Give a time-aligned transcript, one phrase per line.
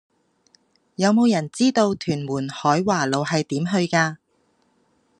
[0.95, 4.17] 有無人知道屯門海華路係點去㗎